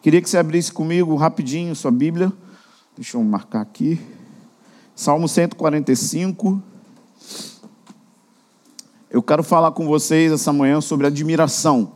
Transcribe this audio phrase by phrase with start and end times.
[0.00, 2.32] Queria que você abrisse comigo rapidinho sua Bíblia.
[2.94, 4.00] Deixa eu marcar aqui.
[4.94, 6.62] Salmo 145.
[9.10, 11.94] Eu quero falar com vocês essa manhã sobre admiração,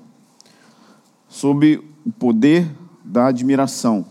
[1.28, 2.68] sobre o poder
[3.04, 4.04] da admiração.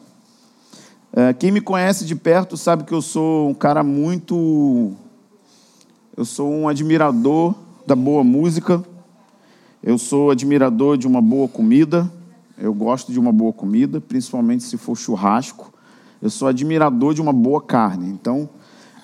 [1.11, 4.93] É, quem me conhece de perto sabe que eu sou um cara muito.
[6.15, 7.53] Eu sou um admirador
[7.85, 8.81] da boa música,
[9.83, 12.09] eu sou admirador de uma boa comida.
[12.61, 15.73] Eu gosto de uma boa comida, principalmente se for churrasco.
[16.21, 18.07] Eu sou admirador de uma boa carne.
[18.07, 18.47] Então,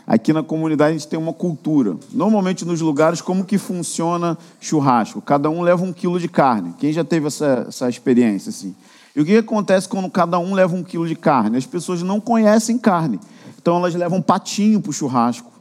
[0.05, 1.97] aqui na comunidade a gente tem uma cultura.
[2.13, 5.19] Normalmente nos lugares, como que funciona churrasco?
[5.23, 6.75] Cada um leva um quilo de carne.
[6.77, 8.75] Quem já teve essa, essa experiência assim?
[9.15, 11.57] E o que acontece quando cada um leva um quilo de carne?
[11.57, 13.19] As pessoas não conhecem carne.
[13.59, 15.51] Então elas levam patinho para o churrasco,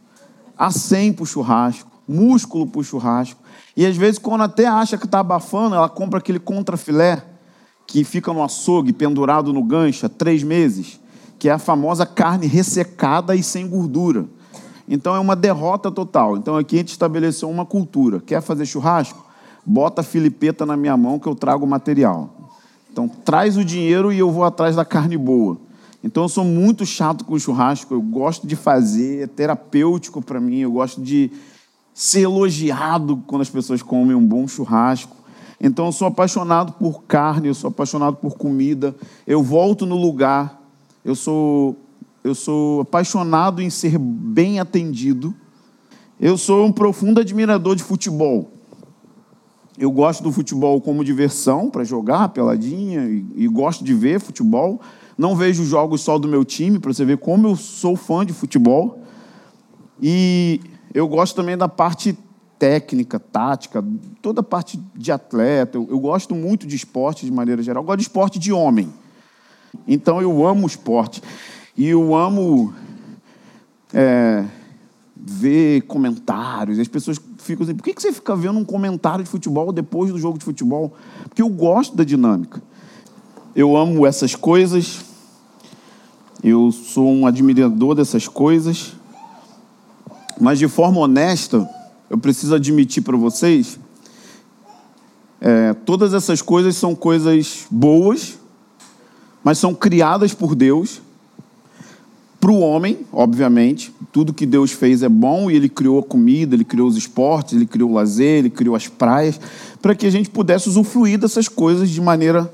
[0.59, 3.41] acém para o churrasco, músculo para o churrasco.
[3.74, 7.24] E às vezes, quando até acha que está abafando, ela compra aquele contrafilé
[7.87, 11.01] que fica no açougue, pendurado no gancho há três meses,
[11.39, 14.27] que é a famosa carne ressecada e sem gordura.
[14.88, 16.37] Então é uma derrota total.
[16.37, 18.21] Então aqui a gente estabeleceu uma cultura.
[18.21, 19.25] Quer fazer churrasco?
[19.65, 22.35] Bota a filipeta na minha mão que eu trago o material.
[22.91, 25.59] Então traz o dinheiro e eu vou atrás da carne boa.
[26.03, 30.59] Então eu sou muito chato com churrasco, eu gosto de fazer, é terapêutico para mim,
[30.59, 31.32] eu gosto de
[31.93, 35.16] ser elogiado quando as pessoas comem um bom churrasco.
[35.60, 38.95] Então eu sou apaixonado por carne, eu sou apaixonado por comida.
[39.26, 40.63] Eu volto no lugar.
[41.04, 41.76] Eu sou
[42.23, 45.32] eu sou apaixonado em ser bem atendido.
[46.21, 48.51] Eu sou um profundo admirador de futebol.
[49.79, 54.80] Eu gosto do futebol como diversão para jogar peladinha e, e gosto de ver futebol.
[55.16, 58.32] Não vejo jogos só do meu time para você ver como eu sou fã de
[58.32, 59.01] futebol.
[60.02, 60.60] E
[60.93, 62.18] eu gosto também da parte
[62.59, 63.85] técnica, tática,
[64.22, 65.78] toda a parte de atleta.
[65.78, 67.82] Eu, eu, gosto muito de esporte de maneira geral.
[67.82, 68.93] Eu gosto de esporte de homem.
[69.87, 71.22] Então eu amo esporte.
[71.76, 72.72] E eu amo
[73.93, 74.44] é,
[75.15, 76.78] ver comentários.
[76.78, 80.19] As pessoas ficam assim: por que você fica vendo um comentário de futebol depois do
[80.19, 80.94] jogo de futebol?
[81.25, 82.62] Porque eu gosto da dinâmica.
[83.54, 85.04] Eu amo essas coisas.
[86.42, 88.94] Eu sou um admirador dessas coisas.
[90.38, 91.66] Mas de forma honesta,
[92.09, 93.78] eu preciso admitir para vocês,
[95.41, 98.39] é, todas essas coisas são coisas boas,
[99.43, 101.00] mas são criadas por Deus,
[102.41, 103.93] para o homem, obviamente.
[104.12, 107.55] Tudo que Deus fez é bom e Ele criou a comida, Ele criou os esportes,
[107.55, 109.41] Ele criou o lazer, Ele criou as praias,
[109.83, 112.53] para que a gente pudesse usufruir dessas coisas de maneira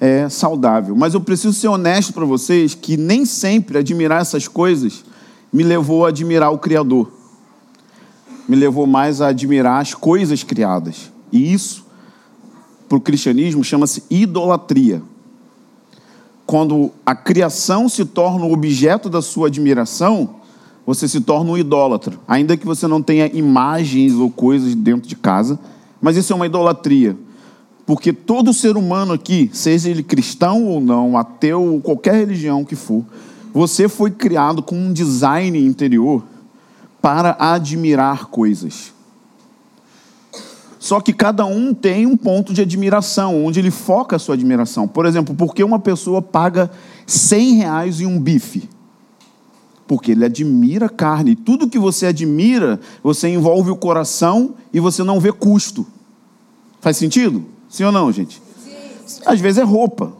[0.00, 0.94] é, saudável.
[0.96, 5.04] Mas eu preciso ser honesto para vocês que nem sempre admirar essas coisas
[5.52, 7.21] me levou a admirar o Criador
[8.52, 11.10] me levou mais a admirar as coisas criadas.
[11.32, 11.86] E isso,
[12.86, 15.02] para o cristianismo, chama-se idolatria.
[16.44, 20.34] Quando a criação se torna o objeto da sua admiração,
[20.84, 22.14] você se torna um idólatra.
[22.28, 25.58] Ainda que você não tenha imagens ou coisas dentro de casa,
[25.98, 27.16] mas isso é uma idolatria.
[27.86, 32.76] Porque todo ser humano aqui, seja ele cristão ou não, ateu ou qualquer religião que
[32.76, 33.02] for,
[33.54, 36.22] você foi criado com um design interior
[37.02, 38.92] para admirar coisas.
[40.78, 44.86] Só que cada um tem um ponto de admiração, onde ele foca a sua admiração.
[44.86, 46.70] Por exemplo, por que uma pessoa paga
[47.06, 48.68] 100 reais em um bife?
[49.86, 51.36] Porque ele admira carne.
[51.36, 55.86] Tudo que você admira, você envolve o coração e você não vê custo.
[56.80, 57.44] Faz sentido?
[57.68, 58.40] Sim ou não, gente?
[59.26, 60.12] Às vezes é roupa.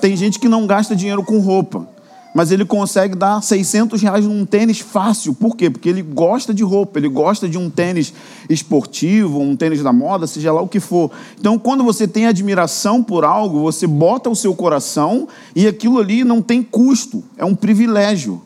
[0.00, 1.88] Tem gente que não gasta dinheiro com roupa
[2.34, 5.34] mas ele consegue dar 600 reais num tênis fácil.
[5.34, 5.70] Por quê?
[5.70, 8.12] Porque ele gosta de roupa, ele gosta de um tênis
[8.48, 11.10] esportivo, um tênis da moda, seja lá o que for.
[11.38, 16.24] Então, quando você tem admiração por algo, você bota o seu coração e aquilo ali
[16.24, 18.42] não tem custo, é um privilégio.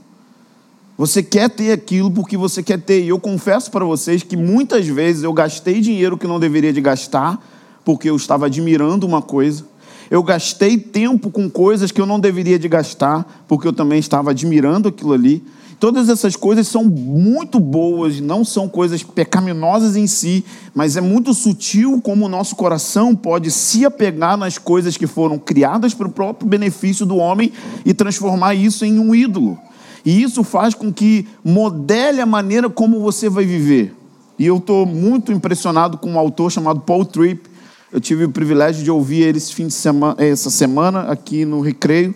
[0.97, 3.03] Você quer ter aquilo porque você quer ter.
[3.03, 6.81] E eu confesso para vocês que muitas vezes eu gastei dinheiro que não deveria de
[6.81, 7.43] gastar,
[7.85, 9.65] porque eu estava admirando uma coisa
[10.11, 14.31] eu gastei tempo com coisas que eu não deveria de gastar, porque eu também estava
[14.31, 15.43] admirando aquilo ali.
[15.83, 21.35] Todas essas coisas são muito boas, não são coisas pecaminosas em si, mas é muito
[21.35, 26.13] sutil como o nosso coração pode se apegar nas coisas que foram criadas para o
[26.13, 27.51] próprio benefício do homem
[27.85, 29.59] e transformar isso em um ídolo.
[30.05, 33.93] E isso faz com que modele a maneira como você vai viver.
[34.39, 37.49] E eu estou muito impressionado com um autor chamado Paul Tripp,
[37.93, 42.15] eu tive o privilégio de ouvir ele fim de semana, essa semana aqui no Recreio.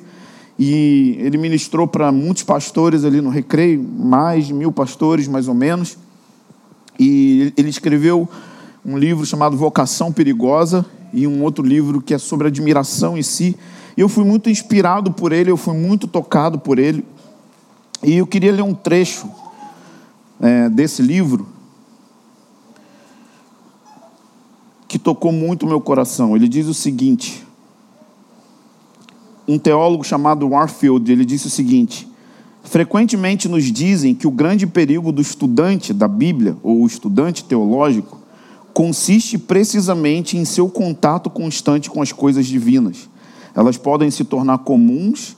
[0.59, 5.55] E ele ministrou para muitos pastores ali no Recreio, mais de mil pastores, mais ou
[5.55, 5.99] menos.
[6.99, 8.27] E ele escreveu
[8.83, 13.55] um livro chamado Vocação Perigosa e um outro livro que é sobre admiração em si.
[13.99, 17.05] E eu fui muito inspirado por ele, eu fui muito tocado por ele.
[18.03, 19.29] E eu queria ler um trecho
[20.41, 21.56] é, desse livro
[24.89, 26.37] que tocou muito o meu coração.
[26.37, 27.45] Ele diz o seguinte:
[29.47, 32.09] um teólogo chamado Warfield, ele disse o seguinte:
[32.63, 38.21] frequentemente nos dizem que o grande perigo do estudante da Bíblia ou o estudante teológico
[38.73, 43.09] consiste precisamente em seu contato constante com as coisas divinas.
[43.55, 45.37] Elas podem se tornar comuns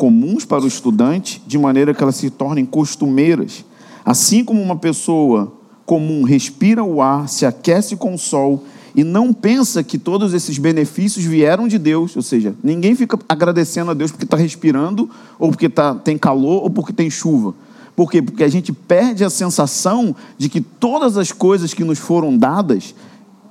[0.00, 3.66] comuns para o estudante, de maneira que elas se tornem costumeiras.
[4.02, 5.52] Assim como uma pessoa
[5.90, 8.62] comum respira o ar, se aquece com o sol
[8.94, 13.90] e não pensa que todos esses benefícios vieram de Deus, ou seja, ninguém fica agradecendo
[13.90, 17.56] a Deus porque está respirando, ou porque tá, tem calor, ou porque tem chuva.
[17.96, 18.22] Por quê?
[18.22, 22.94] Porque a gente perde a sensação de que todas as coisas que nos foram dadas,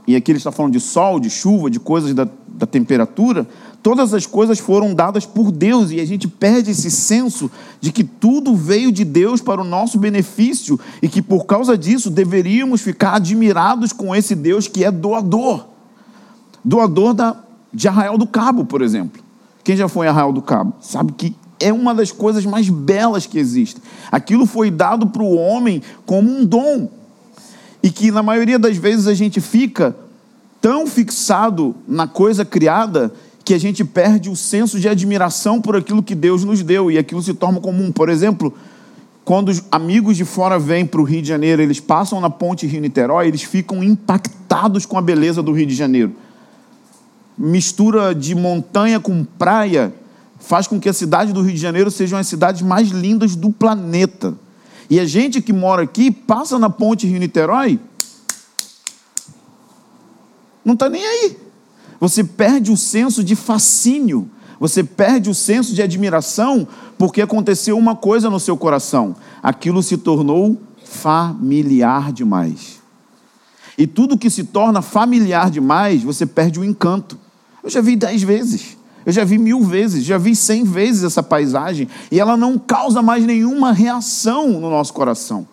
[0.08, 3.46] e aqui ele está falando de sol, de chuva, de coisas da, da temperatura,
[3.82, 7.50] todas as coisas foram dadas por Deus e a gente perde esse senso
[7.80, 12.10] de que tudo veio de Deus para o nosso benefício e que por causa disso
[12.10, 15.66] deveríamos ficar admirados com esse Deus que é doador.
[16.64, 17.38] Doador da,
[17.74, 19.24] de Arraial do Cabo, por exemplo.
[19.64, 23.26] Quem já foi em Arraial do Cabo sabe que é uma das coisas mais belas
[23.26, 23.82] que existe.
[24.12, 26.90] Aquilo foi dado para o homem como um dom.
[27.82, 29.96] E que na maioria das vezes a gente fica
[30.62, 33.14] tão fixado na coisa criada
[33.50, 37.00] que a gente perde o senso de admiração por aquilo que Deus nos deu e
[37.00, 37.92] aquilo se torna comum.
[37.92, 38.54] Por exemplo,
[39.26, 42.68] quando os amigos de fora vêm para o Rio de Janeiro, eles passam na ponte
[42.68, 46.14] Rio-Niterói, eles ficam impactados com a beleza do Rio de Janeiro.
[47.36, 49.92] Mistura de montanha com praia
[50.38, 53.36] faz com que a cidade do Rio de Janeiro seja uma das cidades mais lindas
[53.36, 54.36] do planeta.
[54.92, 57.80] E a gente que mora aqui passa na ponte Rio-Niterói,
[60.64, 61.49] não está nem aí.
[62.00, 64.30] Você perde o senso de fascínio,
[64.60, 66.68] você perde o senso de admiração,
[66.98, 72.80] porque aconteceu uma coisa no seu coração: aquilo se tornou familiar demais.
[73.78, 77.18] E tudo que se torna familiar demais, você perde o encanto.
[77.64, 78.78] Eu já vi dez vezes.
[79.06, 83.02] Eu já vi mil vezes, já vi cem vezes essa paisagem e ela não causa
[83.02, 85.48] mais nenhuma reação no nosso coração.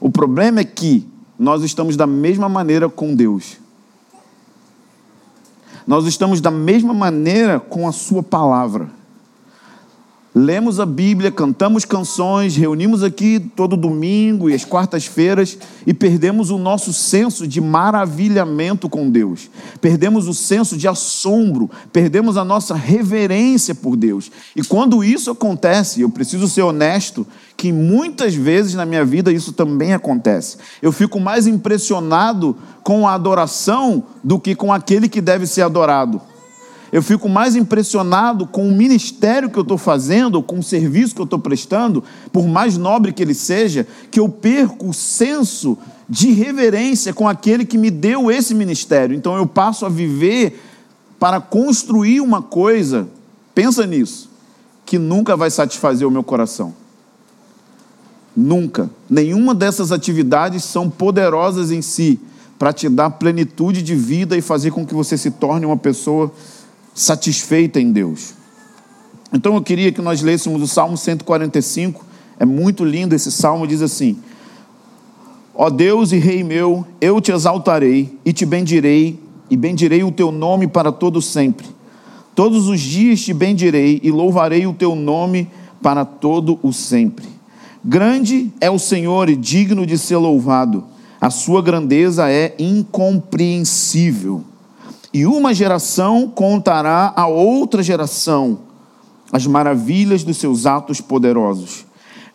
[0.00, 1.06] O problema é que
[1.38, 3.58] nós estamos da mesma maneira com Deus.
[5.86, 8.88] Nós estamos da mesma maneira com a Sua palavra
[10.34, 16.56] lemos a Bíblia, cantamos canções, reunimos aqui todo domingo e as quartas-feiras e perdemos o
[16.56, 19.50] nosso senso de maravilhamento com Deus,
[19.80, 24.30] perdemos o senso de assombro, perdemos a nossa reverência por Deus.
[24.56, 29.52] E quando isso acontece, eu preciso ser honesto, que muitas vezes na minha vida isso
[29.52, 30.56] também acontece.
[30.80, 36.20] Eu fico mais impressionado com a adoração do que com aquele que deve ser adorado
[36.92, 41.22] eu fico mais impressionado com o ministério que eu estou fazendo, com o serviço que
[41.22, 46.30] eu estou prestando, por mais nobre que ele seja, que eu perco o senso de
[46.32, 49.16] reverência com aquele que me deu esse ministério.
[49.16, 50.62] Então eu passo a viver
[51.18, 53.08] para construir uma coisa,
[53.54, 54.28] pensa nisso,
[54.84, 56.74] que nunca vai satisfazer o meu coração.
[58.36, 58.90] Nunca.
[59.08, 62.20] Nenhuma dessas atividades são poderosas em si
[62.58, 66.30] para te dar plenitude de vida e fazer com que você se torne uma pessoa
[66.94, 68.34] satisfeita em Deus.
[69.32, 72.04] Então eu queria que nós lêssemos o Salmo 145,
[72.38, 74.18] é muito lindo esse salmo, diz assim:
[75.54, 79.18] Ó Deus e Rei meu, eu te exaltarei e te bendirei,
[79.50, 81.66] e bendirei o teu nome para todo sempre.
[82.34, 85.48] Todos os dias te bendirei e louvarei o teu nome
[85.82, 87.26] para todo o sempre.
[87.84, 90.84] Grande é o Senhor e digno de ser louvado.
[91.20, 94.42] A sua grandeza é incompreensível.
[95.12, 98.72] E uma geração contará a outra geração
[99.32, 101.86] as maravilhas dos seus atos poderosos.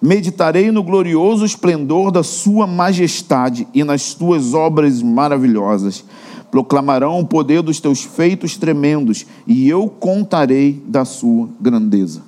[0.02, 6.04] Meditarei no glorioso esplendor da Sua majestade e nas Tuas obras maravilhosas.
[6.50, 12.24] Proclamarão o poder dos Teus feitos tremendos, e eu contarei da Sua grandeza.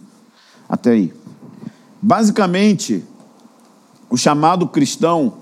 [0.68, 1.14] Até aí.
[2.00, 3.04] Basicamente,
[4.10, 5.34] o chamado cristão,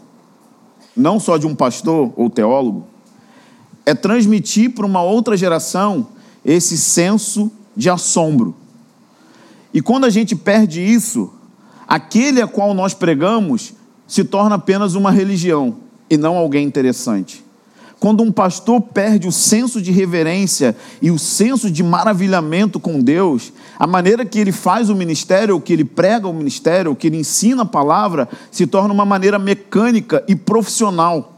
[0.96, 2.86] não só de um pastor ou teólogo,
[3.88, 6.10] é transmitir para uma outra geração
[6.44, 8.54] esse senso de assombro.
[9.74, 11.34] E quando a gente perde isso,
[11.88, 13.74] aquele a qual nós pregamos
[14.06, 15.78] se torna apenas uma religião
[16.10, 17.46] e não alguém interessante.
[17.98, 23.54] Quando um pastor perde o senso de reverência e o senso de maravilhamento com Deus,
[23.80, 27.08] a maneira que ele faz o ministério, ou que ele prega o ministério, ou que
[27.08, 31.37] ele ensina a palavra, se torna uma maneira mecânica e profissional.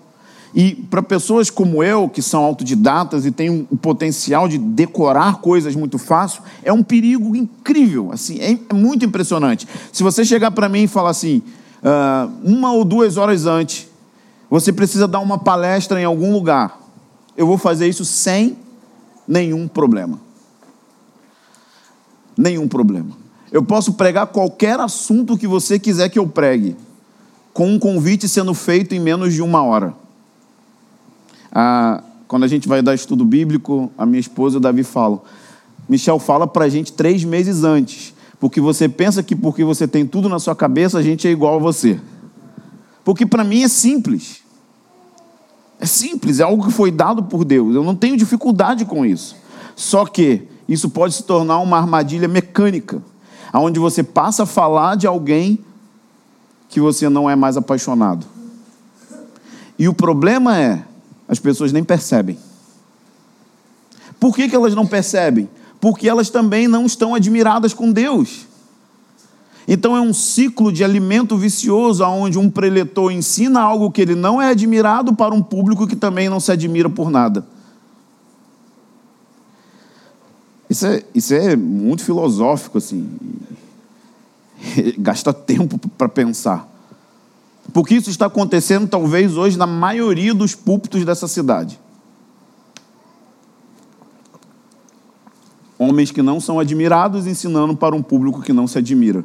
[0.54, 5.76] E para pessoas como eu, que são autodidatas e têm o potencial de decorar coisas
[5.76, 9.68] muito fácil, é um perigo incrível, assim, é, é muito impressionante.
[9.92, 11.44] Se você chegar para mim e falar assim,
[11.84, 13.88] uh, uma ou duas horas antes,
[14.50, 16.80] você precisa dar uma palestra em algum lugar,
[17.38, 18.58] eu vou fazer isso sem
[19.28, 20.20] nenhum problema.
[22.36, 23.12] Nenhum problema.
[23.52, 26.76] Eu posso pregar qualquer assunto que você quiser que eu pregue,
[27.54, 29.94] com um convite sendo feito em menos de uma hora.
[31.52, 35.22] Ah, quando a gente vai dar estudo bíblico, a minha esposa e o Davi falam:
[35.88, 40.06] Michel, fala para a gente três meses antes, porque você pensa que porque você tem
[40.06, 42.00] tudo na sua cabeça, a gente é igual a você.
[43.04, 44.44] Porque para mim é simples.
[45.80, 47.74] É simples, é algo que foi dado por Deus.
[47.74, 49.36] Eu não tenho dificuldade com isso.
[49.76, 53.02] Só que isso pode se tornar uma armadilha mecânica,
[53.52, 55.64] aonde você passa a falar de alguém
[56.68, 58.26] que você não é mais apaixonado.
[59.80, 60.84] E o problema é,
[61.30, 62.38] as pessoas nem percebem.
[64.20, 65.48] Por que, que elas não percebem?
[65.80, 68.48] Porque elas também não estão admiradas com Deus.
[69.68, 74.42] Então é um ciclo de alimento vicioso, onde um preletor ensina algo que ele não
[74.42, 77.46] é admirado para um público que também não se admira por nada.
[80.68, 83.08] Isso é, isso é muito filosófico, assim.
[84.98, 86.68] Gasta tempo para pensar.
[87.74, 91.80] Porque isso está acontecendo, talvez, hoje, na maioria dos púlpitos dessa cidade.
[95.78, 99.24] Homens que não são admirados ensinando para um público que não se admira.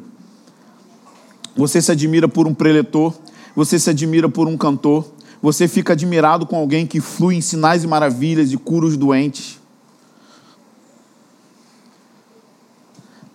[1.55, 3.13] Você se admira por um preletor,
[3.55, 5.05] você se admira por um cantor,
[5.41, 9.59] você fica admirado com alguém que flui em sinais e maravilhas e cura os doentes.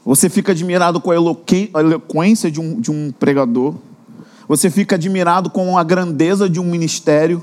[0.05, 3.75] Você fica admirado com a eloquência de um, de um pregador.
[4.51, 7.41] Você fica admirado com a grandeza de um ministério.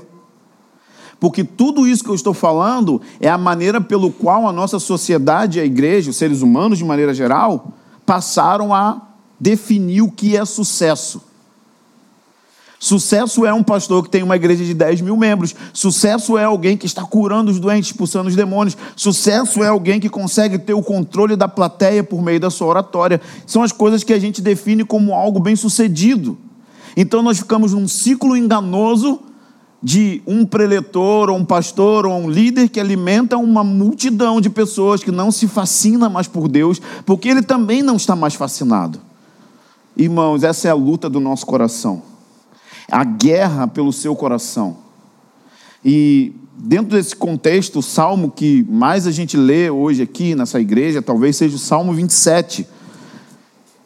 [1.18, 5.58] Porque tudo isso que eu estou falando é a maneira pelo qual a nossa sociedade,
[5.58, 7.72] a igreja, os seres humanos de maneira geral,
[8.04, 9.00] passaram a
[9.40, 11.22] definir o que é sucesso.
[12.78, 15.54] Sucesso é um pastor que tem uma igreja de 10 mil membros.
[15.72, 18.76] Sucesso é alguém que está curando os doentes, expulsando os demônios.
[18.94, 23.18] Sucesso é alguém que consegue ter o controle da plateia por meio da sua oratória.
[23.46, 26.36] São as coisas que a gente define como algo bem sucedido.
[27.00, 29.20] Então nós ficamos num ciclo enganoso
[29.80, 35.04] de um preletor, ou um pastor, ou um líder que alimenta uma multidão de pessoas
[35.04, 39.00] que não se fascina mais por Deus, porque ele também não está mais fascinado.
[39.96, 42.02] Irmãos, essa é a luta do nosso coração.
[42.90, 44.78] A guerra pelo seu coração.
[45.84, 51.00] E dentro desse contexto, o salmo que mais a gente lê hoje aqui nessa igreja,
[51.00, 52.66] talvez seja o Salmo 27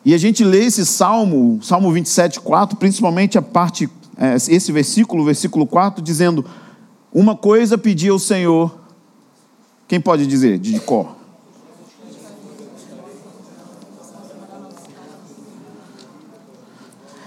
[0.05, 5.25] e a gente lê esse salmo, Salmo 27, 4, principalmente a parte, é, esse versículo,
[5.25, 6.45] versículo 4, dizendo:
[7.13, 8.81] Uma coisa pedi ao Senhor.
[9.87, 10.59] Quem pode dizer?
[10.59, 11.23] De cor.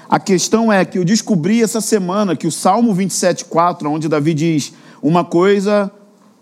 [0.09, 4.33] A questão é que eu descobri essa semana que o Salmo 27, 4, onde Davi
[4.33, 5.89] diz: Uma coisa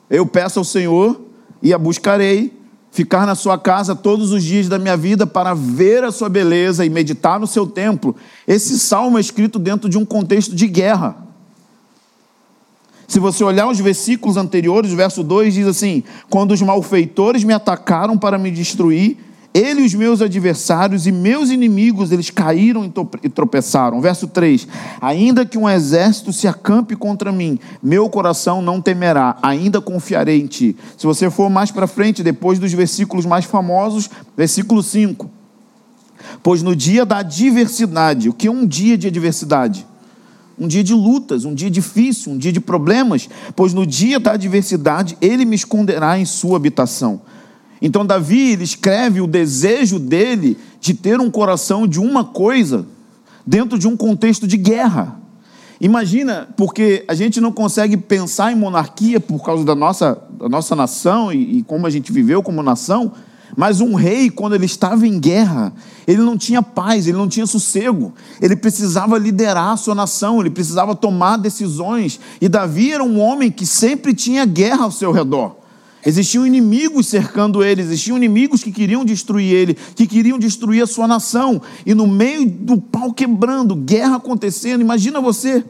[0.09, 1.21] eu peço ao Senhor
[1.61, 2.62] e a buscarei,
[2.93, 6.85] ficar na sua casa todos os dias da minha vida para ver a sua beleza
[6.85, 8.15] e meditar no seu templo.
[8.47, 11.17] Esse salmo é escrito dentro de um contexto de guerra.
[13.07, 17.51] Se você olhar os versículos anteriores, o verso 2 diz assim: Quando os malfeitores me
[17.51, 19.17] atacaram para me destruir,
[19.53, 22.91] ele e os meus adversários e meus inimigos, eles caíram
[23.21, 24.01] e tropeçaram.
[24.01, 24.67] Verso 3:
[24.99, 30.47] Ainda que um exército se acampe contra mim, meu coração não temerá, ainda confiarei em
[30.47, 30.75] ti.
[30.97, 35.29] Se você for mais para frente, depois dos versículos mais famosos, versículo 5.
[36.41, 39.85] Pois no dia da adversidade, o que é um dia de adversidade?
[40.57, 44.33] Um dia de lutas, um dia difícil, um dia de problemas, pois no dia da
[44.33, 47.21] adversidade ele me esconderá em sua habitação.
[47.85, 52.85] Então, Davi escreve o desejo dele de ter um coração de uma coisa
[53.45, 55.19] dentro de um contexto de guerra.
[55.81, 60.77] Imagina, porque a gente não consegue pensar em monarquia por causa da nossa, da nossa
[60.77, 63.11] nação e, e como a gente viveu como nação,
[63.53, 65.73] mas um rei, quando ele estava em guerra,
[66.07, 70.49] ele não tinha paz, ele não tinha sossego, ele precisava liderar a sua nação, ele
[70.49, 75.62] precisava tomar decisões, e Davi era um homem que sempre tinha guerra ao seu redor.
[76.05, 81.07] Existiam inimigos cercando ele, existiam inimigos que queriam destruir ele, que queriam destruir a sua
[81.07, 81.61] nação.
[81.85, 85.63] E no meio do pau quebrando, guerra acontecendo, imagina você.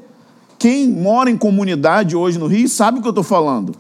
[0.58, 3.76] Quem mora em comunidade hoje no Rio sabe o que eu estou falando.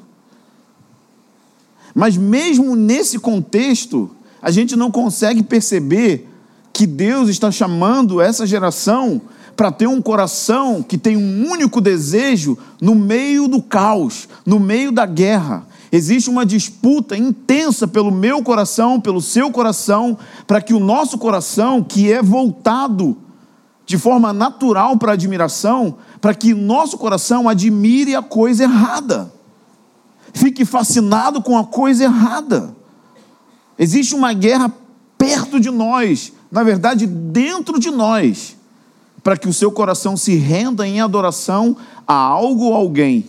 [1.95, 6.27] Mas mesmo nesse contexto, a gente não consegue perceber
[6.71, 9.21] que Deus está chamando essa geração
[9.55, 14.91] para ter um coração que tem um único desejo no meio do caos, no meio
[14.91, 15.67] da guerra.
[15.93, 21.83] Existe uma disputa intensa pelo meu coração, pelo seu coração, para que o nosso coração,
[21.83, 23.15] que é voltado
[23.85, 29.31] de forma natural para admiração, para que nosso coração admire a coisa errada,
[30.33, 32.75] fique fascinado com a coisa errada.
[33.77, 34.73] Existe uma guerra
[35.15, 38.57] perto de nós, na verdade, dentro de nós,
[39.21, 43.27] para que o seu coração se renda em adoração a algo ou alguém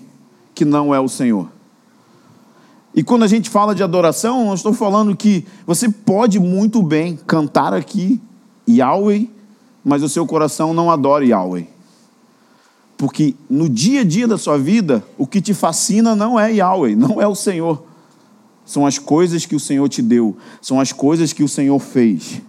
[0.54, 1.52] que não é o Senhor.
[2.94, 7.18] E quando a gente fala de adoração, eu estou falando que você pode muito bem
[7.26, 8.20] cantar aqui
[8.68, 9.28] Yahweh,
[9.84, 11.66] mas o seu coração não adora Yahweh.
[12.96, 16.94] Porque no dia a dia da sua vida, o que te fascina não é Yahweh,
[16.94, 17.82] não é o Senhor.
[18.64, 22.40] São as coisas que o Senhor te deu, são as coisas que o Senhor fez.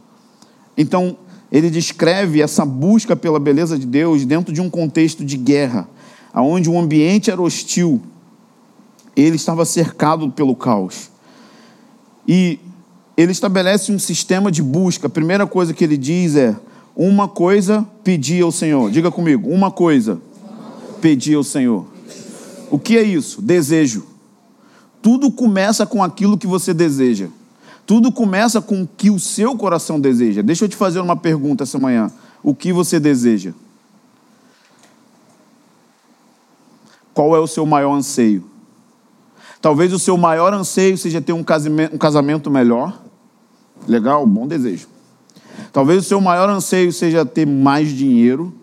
[0.77, 1.17] Então,
[1.51, 5.87] ele descreve essa busca pela beleza de Deus dentro de um contexto de guerra,
[6.33, 8.01] onde o ambiente era hostil,
[9.15, 11.10] ele estava cercado pelo caos.
[12.27, 12.60] E
[13.15, 15.07] ele estabelece um sistema de busca.
[15.07, 16.55] A primeira coisa que ele diz é:
[16.95, 18.91] uma coisa pedir ao Senhor.
[18.91, 20.19] Diga comigo, uma coisa
[21.01, 21.86] pedir ao Senhor.
[22.69, 23.41] O que é isso?
[23.41, 24.05] Desejo.
[25.01, 27.27] Tudo começa com aquilo que você deseja.
[27.86, 30.41] Tudo começa com o que o seu coração deseja.
[30.41, 32.12] Deixa eu te fazer uma pergunta essa manhã.
[32.41, 33.53] O que você deseja?
[37.13, 38.43] Qual é o seu maior anseio?
[39.65, 43.01] Talvez o seu maior anseio seja ter um casamento, melhor.
[43.88, 44.88] Legal, bom desejo.
[45.74, 48.53] Talvez o seu maior anseio seja ter mais dinheiro.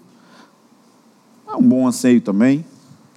[1.49, 2.65] É um bom anseio também.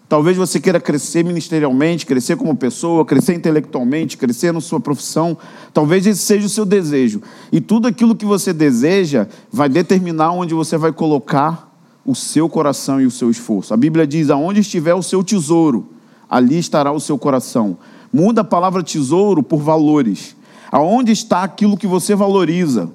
[0.10, 5.38] Talvez você queira crescer ministerialmente, crescer como pessoa, crescer intelectualmente, crescer na sua profissão.
[5.72, 7.22] Talvez esse seja o seu desejo.
[7.52, 11.72] E tudo aquilo que você deseja vai determinar onde você vai colocar
[12.04, 13.76] o seu coração e o seu esforço.
[13.76, 15.92] A Bíblia diz: aonde estiver o seu tesouro,
[16.30, 17.78] ali estará o seu coração.
[18.12, 20.36] Muda a palavra tesouro por valores.
[20.72, 22.92] Aonde está aquilo que você valoriza?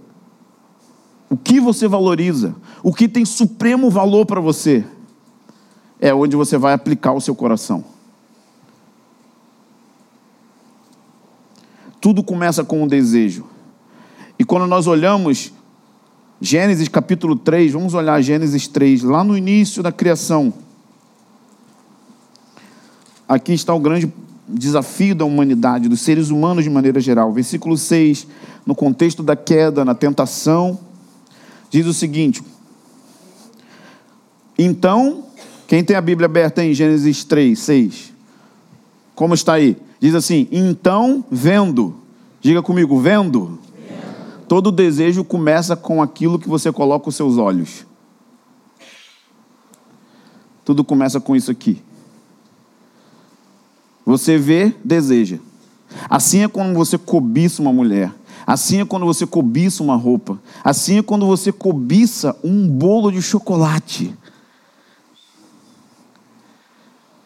[1.28, 2.54] O que você valoriza?
[2.82, 4.84] O que tem supremo valor para você?
[6.00, 7.84] É onde você vai aplicar o seu coração.
[12.00, 13.45] Tudo começa com um desejo.
[14.38, 15.52] E quando nós olhamos
[16.40, 20.54] Gênesis capítulo 3, vamos olhar Gênesis 3, lá no início da criação.
[23.30, 24.12] Aqui está o grande
[24.49, 27.32] desafio da humanidade, dos seres humanos de maneira geral.
[27.32, 28.26] Versículo 6,
[28.66, 30.76] no contexto da queda, na tentação,
[31.71, 32.43] diz o seguinte:
[34.58, 35.26] Então,
[35.69, 38.12] quem tem a Bíblia aberta em Gênesis 3, 6?
[39.14, 39.76] Como está aí?
[40.00, 41.95] Diz assim: Então, vendo,
[42.40, 43.60] diga comigo, vendo.
[43.73, 44.47] vendo.
[44.49, 47.86] Todo desejo começa com aquilo que você coloca os seus olhos.
[50.64, 51.80] Tudo começa com isso aqui.
[54.10, 55.38] Você vê, deseja.
[56.08, 58.12] Assim é quando você cobiça uma mulher.
[58.44, 60.36] Assim é quando você cobiça uma roupa.
[60.64, 64.12] Assim é quando você cobiça um bolo de chocolate.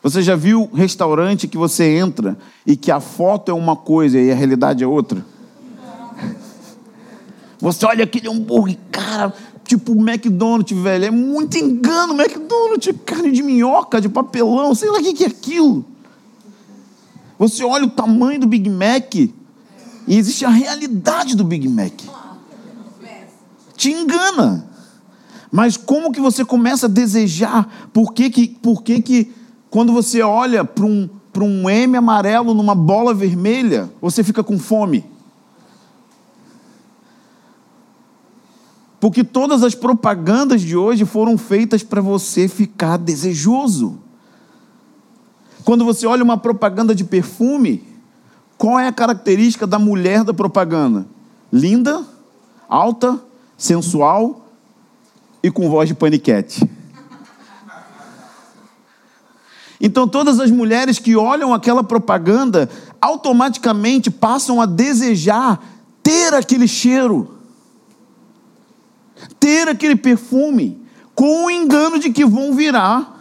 [0.02, 4.30] Você já viu restaurante que você entra e que a foto é uma coisa e
[4.30, 5.24] a realidade é outra?
[7.60, 9.32] Você olha aquele hambúrguer, cara,
[9.64, 11.06] tipo McDonald's, velho.
[11.06, 15.93] É muito engano, McDonald's, carne de minhoca, de papelão, sei lá o que é aquilo.
[17.38, 19.32] Você olha o tamanho do Big Mac e
[20.08, 21.92] existe a realidade do Big Mac.
[23.76, 24.68] Te engana.
[25.50, 27.88] Mas como que você começa a desejar?
[27.92, 29.32] Por que que, por que, que
[29.70, 31.08] quando você olha para um,
[31.40, 35.04] um M amarelo numa bola vermelha, você fica com fome?
[39.00, 43.98] Porque todas as propagandas de hoje foram feitas para você ficar desejoso.
[45.64, 47.88] Quando você olha uma propaganda de perfume,
[48.58, 51.06] qual é a característica da mulher da propaganda?
[51.50, 52.04] Linda,
[52.68, 53.18] alta,
[53.56, 54.46] sensual
[55.42, 56.68] e com voz de paniquete.
[59.80, 65.62] Então, todas as mulheres que olham aquela propaganda automaticamente passam a desejar
[66.02, 67.38] ter aquele cheiro,
[69.40, 70.82] ter aquele perfume,
[71.14, 73.13] com o engano de que vão virar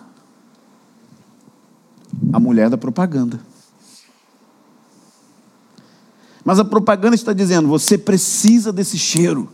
[2.32, 3.40] a mulher da propaganda.
[6.44, 9.50] Mas a propaganda está dizendo: você precisa desse cheiro.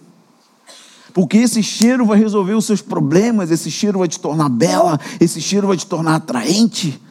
[1.14, 5.42] Porque esse cheiro vai resolver os seus problemas, esse cheiro vai te tornar bela, esse
[5.42, 7.02] cheiro vai te tornar atraente,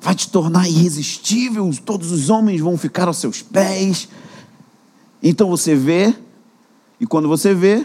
[0.00, 4.08] vai te tornar irresistível, todos os homens vão ficar aos seus pés.
[5.22, 6.14] Então você vê,
[7.00, 7.84] e quando você vê,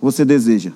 [0.00, 0.72] você deseja.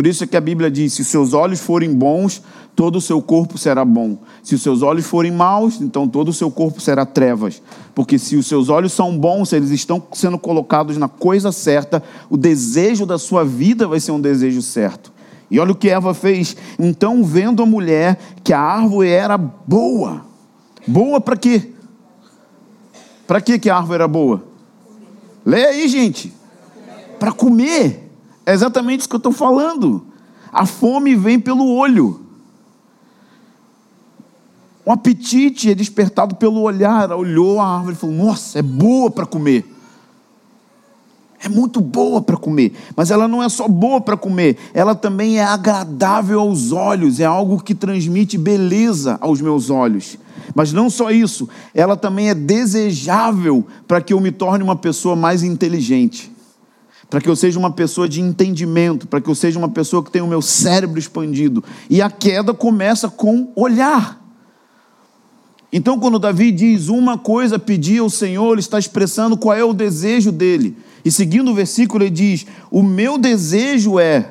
[0.00, 2.42] Por isso é que a Bíblia diz: se os seus olhos forem bons,
[2.74, 4.16] todo o seu corpo será bom.
[4.42, 7.60] Se os seus olhos forem maus, então todo o seu corpo será trevas.
[7.94, 12.38] Porque se os seus olhos são bons, eles estão sendo colocados na coisa certa, o
[12.38, 15.12] desejo da sua vida vai ser um desejo certo.
[15.50, 16.56] E olha o que Eva fez.
[16.78, 20.24] Então, vendo a mulher que a árvore era boa.
[20.86, 21.74] Boa para quê?
[23.26, 24.42] Para que a árvore era boa?
[25.44, 26.32] Lê aí, gente.
[27.18, 28.09] Para comer.
[28.44, 30.04] É exatamente isso que eu estou falando.
[30.52, 32.20] A fome vem pelo olho.
[34.84, 37.04] O apetite é despertado pelo olhar.
[37.04, 39.64] Ela olhou a árvore e falou: Nossa, é boa para comer.
[41.42, 45.38] É muito boa para comer, mas ela não é só boa para comer, ela também
[45.38, 50.18] é agradável aos olhos, é algo que transmite beleza aos meus olhos.
[50.54, 55.16] Mas não só isso, ela também é desejável para que eu me torne uma pessoa
[55.16, 56.29] mais inteligente
[57.10, 60.12] para que eu seja uma pessoa de entendimento, para que eu seja uma pessoa que
[60.12, 61.62] tenha o meu cérebro expandido.
[61.90, 64.20] E a queda começa com olhar.
[65.72, 69.72] Então, quando Davi diz uma coisa pedir ao Senhor, ele está expressando qual é o
[69.72, 70.76] desejo dele.
[71.04, 74.30] E seguindo o versículo, ele diz: O meu desejo é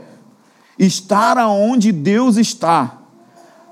[0.78, 3.02] estar aonde Deus está,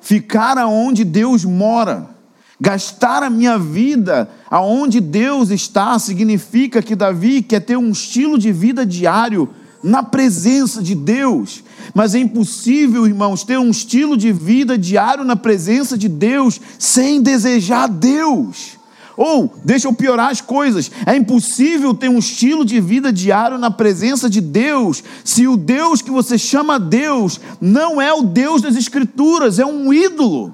[0.02, 2.17] ficar aonde Deus mora.
[2.60, 8.52] Gastar a minha vida aonde Deus está significa que Davi quer ter um estilo de
[8.52, 9.50] vida diário
[9.84, 11.64] na presença de Deus.
[11.94, 17.22] Mas é impossível, irmãos, ter um estilo de vida diário na presença de Deus sem
[17.22, 18.78] desejar Deus.
[19.16, 23.72] Ou, deixa eu piorar as coisas, é impossível ter um estilo de vida diário na
[23.72, 28.76] presença de Deus se o Deus que você chama Deus não é o Deus das
[28.76, 30.54] Escrituras, é um ídolo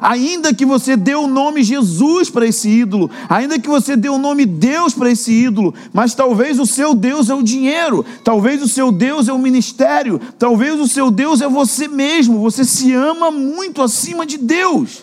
[0.00, 4.18] ainda que você dê o nome Jesus para esse ídolo, ainda que você dê o
[4.18, 8.68] nome Deus para esse ídolo, mas talvez o seu Deus é o dinheiro, talvez o
[8.68, 13.30] seu Deus é o ministério, talvez o seu Deus é você mesmo, você se ama
[13.30, 15.02] muito acima de Deus.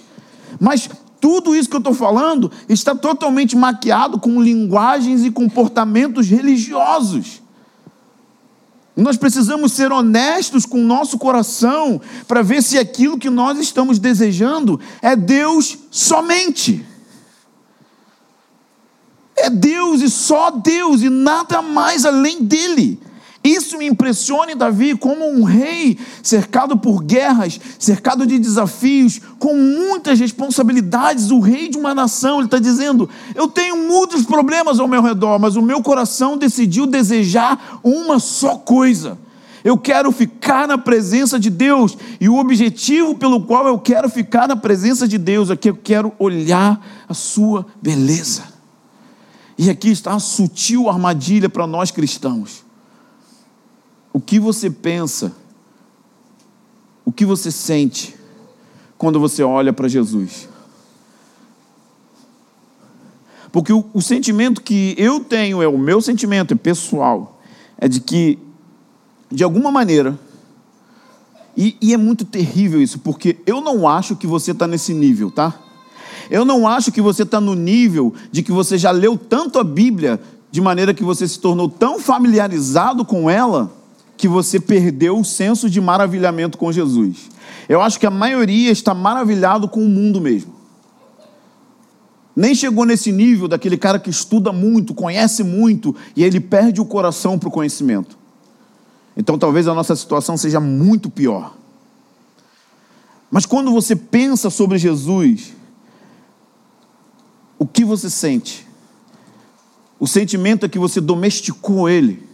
[0.59, 7.40] Mas tudo isso que eu estou falando está totalmente maquiado com linguagens e comportamentos religiosos.
[8.95, 13.97] Nós precisamos ser honestos com o nosso coração para ver se aquilo que nós estamos
[13.97, 16.85] desejando é Deus somente.
[19.35, 22.99] É Deus e só Deus e nada mais além dele.
[23.43, 30.19] Isso me impressiona Davi como um rei cercado por guerras, cercado de desafios, com muitas
[30.19, 32.37] responsabilidades, o rei de uma nação.
[32.37, 36.85] Ele está dizendo: Eu tenho muitos problemas ao meu redor, mas o meu coração decidiu
[36.85, 39.17] desejar uma só coisa.
[39.63, 44.47] Eu quero ficar na presença de Deus, e o objetivo pelo qual eu quero ficar
[44.47, 48.43] na presença de Deus é que eu quero olhar a sua beleza.
[49.57, 52.60] E aqui está a sutil armadilha para nós cristãos
[54.13, 55.33] o que você pensa,
[57.05, 58.15] o que você sente
[58.97, 60.49] quando você olha para Jesus.
[63.51, 67.41] Porque o, o, sentimento que eu tenho, é o meu sentimento, é pessoal,
[67.77, 68.39] é de que,
[69.29, 70.17] de alguma maneira,
[71.55, 75.29] e, e é muito terrível isso, porque eu não acho que você está nesse nível,
[75.29, 75.59] tá?
[76.29, 79.63] Eu não acho que você está no nível de que você já leu tanto a
[79.63, 83.80] Bíblia, de maneira que você se tornou tão familiarizado com ela,
[84.21, 87.27] que você perdeu o senso de maravilhamento com Jesus.
[87.67, 90.53] Eu acho que a maioria está maravilhado com o mundo mesmo.
[92.35, 96.85] Nem chegou nesse nível daquele cara que estuda muito, conhece muito e ele perde o
[96.85, 98.15] coração para o conhecimento.
[99.17, 101.57] Então talvez a nossa situação seja muito pior.
[103.31, 105.51] Mas quando você pensa sobre Jesus,
[107.57, 108.67] o que você sente?
[109.99, 112.29] O sentimento é que você domesticou ele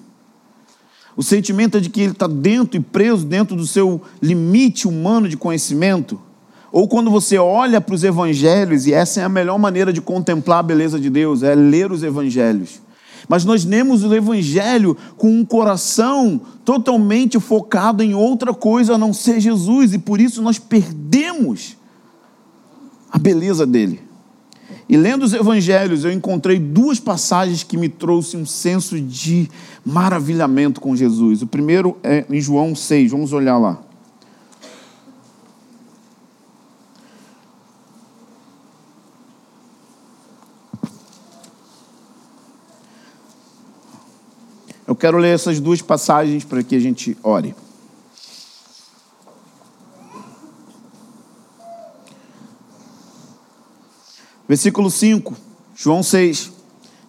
[1.18, 5.28] o sentimento é de que ele está dentro e preso dentro do seu limite humano
[5.28, 6.22] de conhecimento.
[6.72, 10.60] Ou quando você olha para os evangelhos, e essa é a melhor maneira de contemplar
[10.60, 12.80] a beleza de Deus, é ler os evangelhos.
[13.28, 19.12] Mas nós lemos o evangelho com um coração totalmente focado em outra coisa a não
[19.12, 21.76] ser Jesus, e por isso nós perdemos
[23.12, 24.07] a beleza dele.
[24.90, 29.50] E lendo os evangelhos, eu encontrei duas passagens que me trouxe um senso de
[29.86, 31.42] maravilhamento com Jesus.
[31.42, 33.82] O primeiro é em João 6, vamos olhar lá.
[44.88, 47.54] Eu quero ler essas duas passagens para que a gente ore.
[54.48, 55.36] Versículo 5,
[55.76, 56.52] João 6,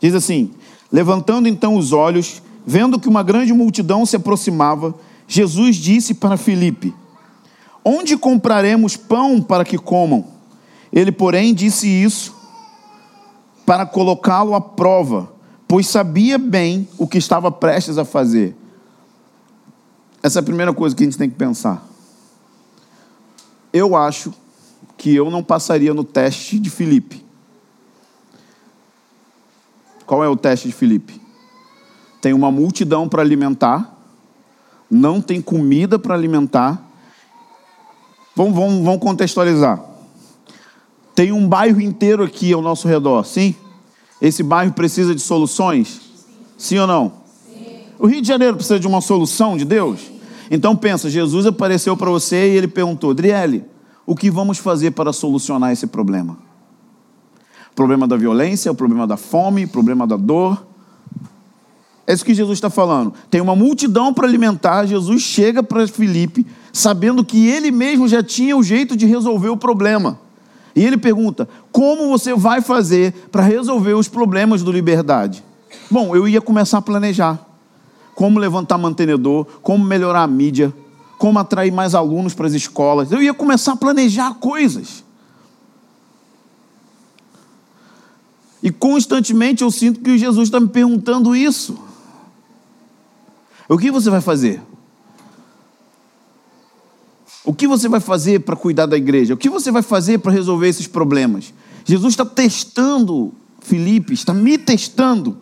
[0.01, 0.51] diz assim:
[0.91, 4.95] Levantando então os olhos, vendo que uma grande multidão se aproximava,
[5.27, 6.95] Jesus disse para Filipe:
[7.85, 10.25] Onde compraremos pão para que comam?
[10.93, 12.35] Ele, porém, disse isso
[13.65, 15.31] para colocá-lo à prova,
[15.69, 18.57] pois sabia bem o que estava prestes a fazer.
[20.23, 21.87] Essa é a primeira coisa que a gente tem que pensar.
[23.73, 24.33] Eu acho
[24.97, 27.28] que eu não passaria no teste de Filipe.
[30.09, 31.21] Qual é o teste de Filipe?
[32.23, 33.95] Tem uma multidão para alimentar,
[34.91, 36.83] não tem comida para alimentar.
[38.35, 39.85] Vamos, vamos, vamos contextualizar.
[41.15, 43.55] Tem um bairro inteiro aqui ao nosso redor, sim?
[44.19, 46.01] Esse bairro precisa de soluções?
[46.57, 47.13] Sim ou não?
[47.47, 47.81] Sim.
[47.99, 50.01] O Rio de Janeiro precisa de uma solução de Deus?
[50.51, 53.63] Então pensa, Jesus apareceu para você e ele perguntou, Adriele,
[54.07, 56.48] o que vamos fazer para solucionar esse problema?
[57.79, 60.67] Problema da violência, o problema da fome, o problema da dor.
[62.05, 63.15] É isso que Jesus está falando.
[63.31, 64.85] Tem uma multidão para alimentar.
[64.85, 69.57] Jesus chega para Filipe, sabendo que ele mesmo já tinha o jeito de resolver o
[69.57, 70.19] problema.
[70.75, 75.45] E ele pergunta: como você vai fazer para resolver os problemas do liberdade?
[75.89, 77.39] Bom, eu ia começar a planejar.
[78.13, 80.75] Como levantar mantenedor, como melhorar a mídia,
[81.17, 83.13] como atrair mais alunos para as escolas.
[83.13, 85.07] Eu ia começar a planejar coisas.
[88.63, 91.79] E constantemente eu sinto que Jesus está me perguntando isso.
[93.69, 94.61] O que você vai fazer?
[97.45, 99.35] O que você vai fazer para cuidar da igreja?
[99.35, 101.53] O que você vai fazer para resolver esses problemas?
[101.85, 105.37] Jesus está testando Felipe, está me testando,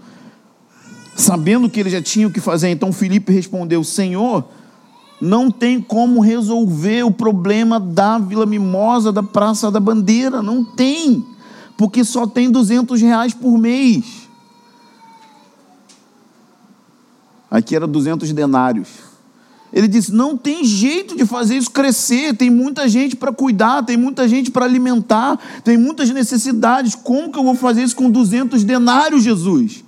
[1.14, 2.68] sabendo que ele já tinha o que fazer.
[2.68, 4.44] Então Felipe respondeu: Senhor,
[5.20, 10.42] não tem como resolver o problema da Vila Mimosa, da Praça da Bandeira.
[10.42, 11.24] Não tem,
[11.76, 14.28] porque só tem 200 reais por mês.
[17.50, 18.88] Aqui era 200 denários.
[19.72, 23.96] Ele disse: não tem jeito de fazer isso crescer, tem muita gente para cuidar, tem
[23.96, 26.94] muita gente para alimentar, tem muitas necessidades.
[26.94, 29.84] Como que eu vou fazer isso com 200 denários, Jesus?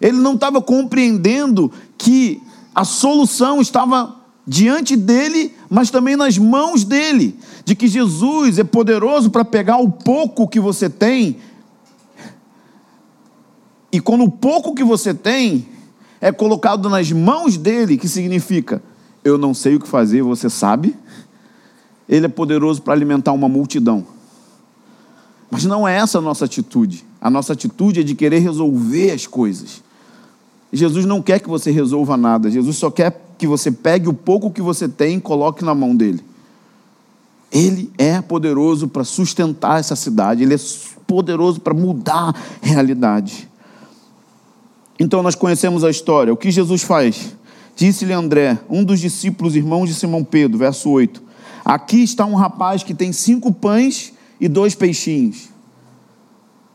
[0.00, 2.40] Ele não estava compreendendo que
[2.74, 4.16] a solução estava
[4.46, 7.38] diante dele, mas também nas mãos dele,
[7.68, 11.36] de que Jesus é poderoso para pegar o pouco que você tem,
[13.92, 15.68] e quando o pouco que você tem
[16.18, 18.82] é colocado nas mãos dele, que significa:
[19.22, 20.96] eu não sei o que fazer, você sabe.
[22.08, 24.06] Ele é poderoso para alimentar uma multidão.
[25.50, 27.04] Mas não é essa a nossa atitude.
[27.20, 29.82] A nossa atitude é de querer resolver as coisas.
[30.72, 32.50] Jesus não quer que você resolva nada.
[32.50, 35.94] Jesus só quer que você pegue o pouco que você tem e coloque na mão
[35.94, 36.24] dele.
[37.50, 40.58] Ele é poderoso para sustentar essa cidade, ele é
[41.06, 43.48] poderoso para mudar a realidade.
[44.98, 46.32] Então nós conhecemos a história.
[46.32, 47.36] O que Jesus faz?
[47.76, 51.22] Disse-lhe André, um dos discípulos, irmãos de Simão Pedro, verso 8:
[51.64, 55.48] Aqui está um rapaz que tem cinco pães e dois peixinhos.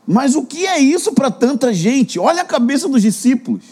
[0.06, 2.18] Mas o que é isso para tanta gente?
[2.18, 3.62] Olha a cabeça dos discípulos.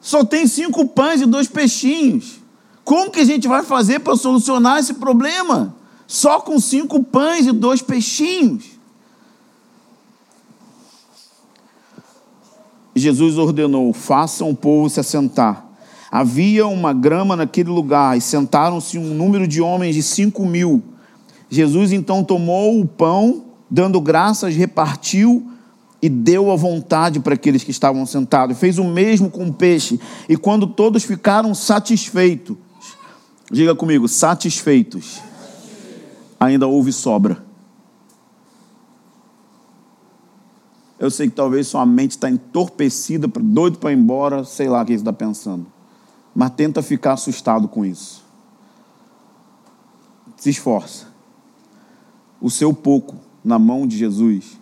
[0.00, 2.40] Só tem cinco pães e dois peixinhos.
[2.88, 5.76] Como que a gente vai fazer para solucionar esse problema?
[6.06, 8.64] Só com cinco pães e dois peixinhos.
[12.96, 15.66] Jesus ordenou: façam o povo se assentar.
[16.10, 20.82] Havia uma grama naquele lugar e sentaram-se um número de homens de cinco mil.
[21.50, 25.46] Jesus então tomou o pão, dando graças, repartiu
[26.00, 28.56] e deu à vontade para aqueles que estavam sentados.
[28.56, 30.00] Fez o mesmo com o peixe.
[30.26, 32.56] E quando todos ficaram satisfeitos,
[33.50, 35.20] diga comigo, satisfeitos,
[36.38, 37.46] ainda houve sobra.
[40.98, 44.84] Eu sei que talvez sua mente está entorpecida, doido para ir embora, sei lá o
[44.84, 45.66] que você está pensando.
[46.34, 48.24] Mas tenta ficar assustado com isso.
[50.36, 51.06] Se esforça.
[52.40, 54.58] O seu pouco na mão de Jesus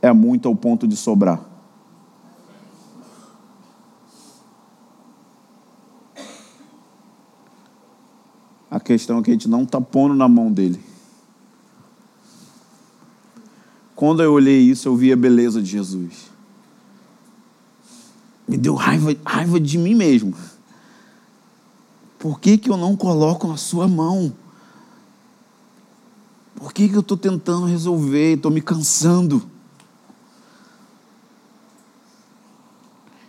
[0.00, 1.45] é muito ao ponto de sobrar.
[8.86, 10.80] Questão é que a gente não está pondo na mão dele.
[13.96, 16.30] Quando eu olhei isso, eu vi a beleza de Jesus.
[18.46, 20.34] Me deu raiva, raiva de mim mesmo.
[22.16, 24.32] Por que, que eu não coloco na sua mão?
[26.54, 28.34] Por que, que eu estou tentando resolver?
[28.34, 29.42] Estou me cansando.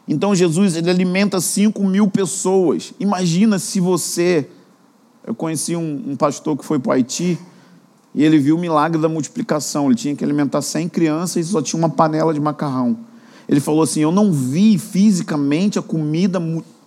[0.08, 2.94] Então Jesus ele alimenta 5 mil pessoas.
[3.00, 4.50] Imagina se você.
[5.28, 7.38] Eu conheci um, um pastor que foi para o Haiti
[8.16, 9.88] e ele viu o milagre da multiplicação.
[9.88, 12.98] Ele tinha que alimentar 100 crianças e só tinha uma panela de macarrão.
[13.48, 16.42] Ele falou assim: Eu não vi fisicamente a comida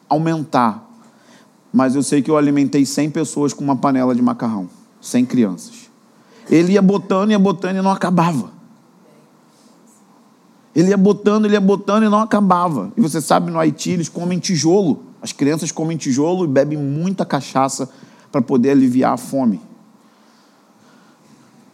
[0.08, 0.90] aumentar,
[1.70, 4.70] mas eu sei que eu alimentei 100 pessoas com uma panela de macarrão,
[5.02, 5.90] 100 crianças.
[6.48, 8.50] Ele ia botando, ia botando e não acabava.
[10.74, 12.90] Ele ia botando, ele ia botando e não acabava.
[12.96, 15.02] E você sabe, no Haiti eles comem tijolo.
[15.20, 17.90] As crianças comem tijolo e bebem muita cachaça
[18.30, 19.60] para poder aliviar a fome.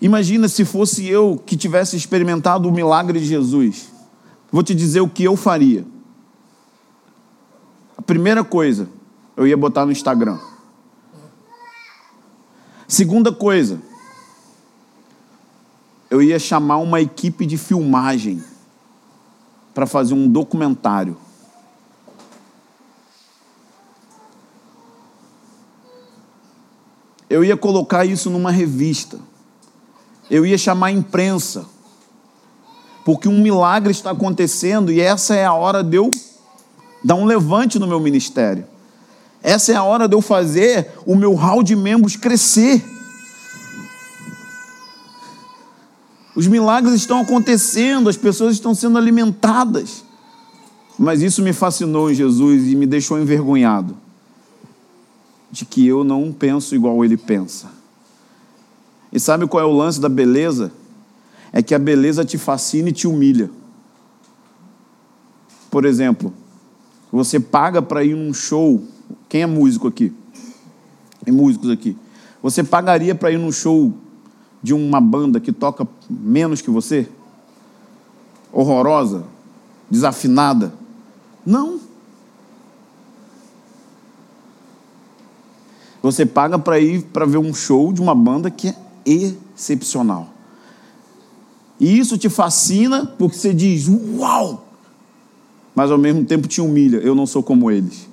[0.01, 3.88] Imagina se fosse eu que tivesse experimentado o milagre de Jesus.
[4.51, 5.85] Vou te dizer o que eu faria.
[7.97, 8.88] A primeira coisa,
[9.37, 10.38] eu ia botar no Instagram.
[12.87, 13.81] Segunda coisa,
[16.09, 18.42] eu ia chamar uma equipe de filmagem
[19.75, 21.16] para fazer um documentário.
[27.37, 29.18] Eu ia colocar isso numa revista.
[30.31, 31.66] Eu ia chamar a imprensa.
[33.05, 36.11] Porque um milagre está acontecendo e essa é a hora de eu
[37.05, 38.64] dar um levante no meu ministério.
[39.42, 42.83] Essa é a hora de eu fazer o meu hall de membros crescer.
[46.35, 50.03] Os milagres estão acontecendo, as pessoas estão sendo alimentadas.
[50.99, 54.06] Mas isso me fascinou em Jesus e me deixou envergonhado
[55.51, 57.71] de que eu não penso igual ele pensa.
[59.13, 60.73] E sabe qual é o lance da beleza?
[61.53, 63.51] É que a beleza te fascina e te humilha.
[65.71, 66.33] Por exemplo,
[67.11, 68.83] você paga para ir num show.
[69.29, 70.13] Quem é músico aqui?
[71.25, 71.97] Tem músicos aqui.
[72.43, 73.93] Você pagaria para ir num show
[74.63, 77.09] de uma banda que toca menos que você?
[78.53, 79.25] Horrorosa?
[79.91, 80.73] Desafinada?
[81.45, 81.76] Não.
[86.07, 90.29] Você paga para ir para ver um show de uma banda que é excepcional.
[91.81, 94.69] E isso te fascina porque você diz: Uau!
[95.75, 96.99] Mas ao mesmo tempo te humilha.
[96.99, 98.09] Eu não sou como eles.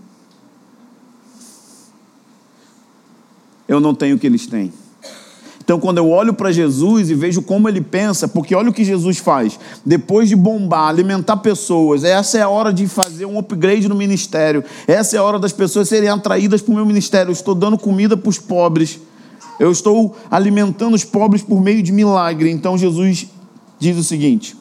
[3.68, 4.74] Eu não tenho o que eles têm.
[5.64, 8.84] Então, quando eu olho para Jesus e vejo como ele pensa, porque olha o que
[8.84, 13.88] Jesus faz, depois de bombar, alimentar pessoas, essa é a hora de fazer um upgrade
[13.88, 17.30] no ministério, essa é a hora das pessoas serem atraídas para o meu ministério.
[17.30, 19.00] Eu estou dando comida para os pobres,
[19.58, 22.52] eu estou alimentando os pobres por meio de milagre.
[22.52, 23.28] Então, Jesus
[23.80, 24.58] diz o seguinte,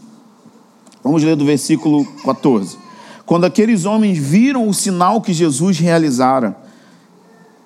[1.03, 2.79] vamos ler do versículo 14:
[3.27, 6.57] Quando aqueles homens viram o sinal que Jesus realizara,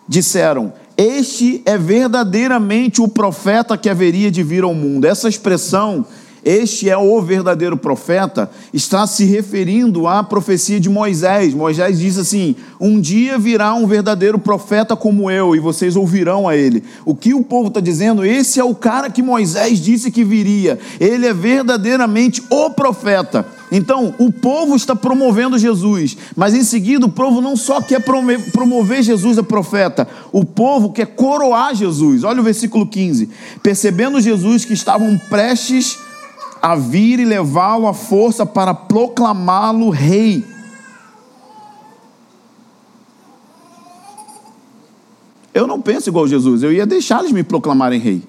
[0.08, 5.04] disseram: este é verdadeiramente o profeta que haveria de vir ao mundo.
[5.04, 6.06] Essa expressão,
[6.46, 11.52] este é o verdadeiro profeta, está se referindo à profecia de Moisés.
[11.52, 16.56] Moisés diz assim: Um dia virá um verdadeiro profeta como eu, e vocês ouvirão a
[16.56, 16.84] ele.
[17.04, 18.24] O que o povo está dizendo?
[18.24, 20.78] Esse é o cara que Moisés disse que viria.
[21.00, 23.44] Ele é verdadeiramente o profeta.
[23.72, 28.00] Então, o povo está promovendo Jesus, mas em seguida o povo não só quer
[28.52, 32.22] promover Jesus a profeta, o povo quer coroar Jesus.
[32.22, 33.28] Olha o versículo 15:
[33.64, 36.05] percebendo Jesus que estavam prestes
[36.66, 40.44] a vir e levá-lo à força para proclamá-lo rei.
[45.54, 48.20] Eu não penso igual Jesus, eu ia deixar eles me proclamarem rei.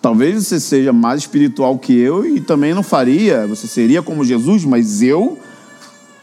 [0.00, 4.64] Talvez você seja mais espiritual que eu e também não faria, você seria como Jesus,
[4.64, 5.38] mas eu,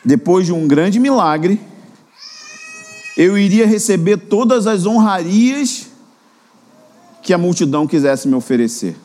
[0.03, 1.62] depois de um grande milagre,
[3.15, 5.89] eu iria receber todas as honrarias
[7.21, 8.95] que a multidão quisesse me oferecer.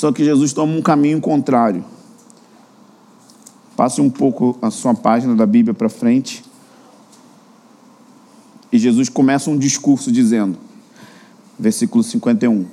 [0.00, 1.84] Só que Jesus toma um caminho contrário.
[3.76, 6.42] Passe um pouco a sua página da Bíblia para frente.
[8.72, 10.56] E Jesus começa um discurso dizendo:
[11.58, 12.64] versículo 51.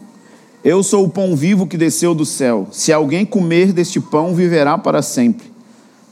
[0.63, 2.69] Eu sou o pão vivo que desceu do céu.
[2.71, 5.51] Se alguém comer deste pão, viverá para sempre.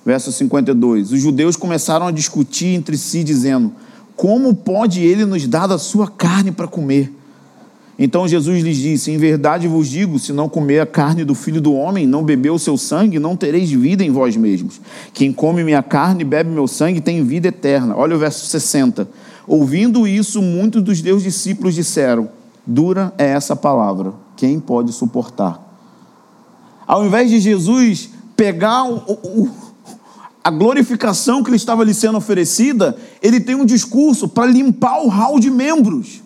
[0.06, 1.14] Verso 52.
[1.14, 3.72] Os judeus começaram a discutir entre si, dizendo:
[4.18, 7.10] Como pode ele nos dar da sua carne para comer?
[7.98, 11.62] Então Jesus lhes disse: Em verdade vos digo: se não comer a carne do filho
[11.62, 14.82] do homem, não beber o seu sangue, não tereis vida em vós mesmos.
[15.14, 17.96] Quem come minha carne e bebe meu sangue tem vida eterna.
[17.96, 19.08] Olha o verso 60.
[19.48, 22.30] Ouvindo isso, muitos dos seus discípulos disseram:
[22.68, 24.14] Dura é essa palavra.
[24.36, 25.64] Quem pode suportar?
[26.86, 29.50] Ao invés de Jesus pegar o, o,
[30.44, 35.08] a glorificação que lhe estava lhe sendo oferecida, ele tem um discurso para limpar o
[35.08, 36.25] hall de membros.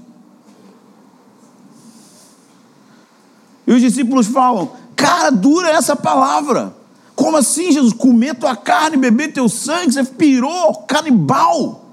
[3.79, 6.73] Os discípulos falam: Cara, dura essa palavra.
[7.15, 7.93] Como assim, Jesus?
[7.93, 11.85] Comer tua carne, beber teu sangue, você pirou, canibal.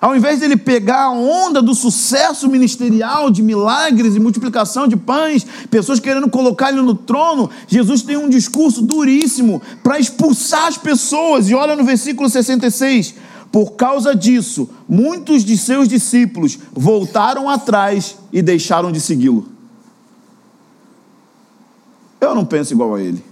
[0.00, 5.46] Ao invés dele pegar a onda do sucesso ministerial, de milagres e multiplicação de pães,
[5.70, 11.48] pessoas querendo colocar ele no trono, Jesus tem um discurso duríssimo para expulsar as pessoas.
[11.48, 13.14] E olha no versículo 66.
[13.52, 19.51] Por causa disso, muitos de seus discípulos voltaram atrás e deixaram de segui-lo.
[22.22, 23.22] Eu não penso igual a ele.